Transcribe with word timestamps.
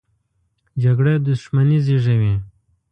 جګړه 0.83 1.13
دښمني 1.25 1.79
زېږوي 1.85 2.33